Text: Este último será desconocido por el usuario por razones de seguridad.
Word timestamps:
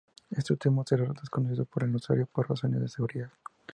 Este 0.31 0.53
último 0.53 0.83
será 0.83 1.13
desconocido 1.13 1.63
por 1.65 1.83
el 1.83 1.95
usuario 1.95 2.25
por 2.25 2.49
razones 2.49 2.81
de 2.81 2.87
seguridad. 2.87 3.29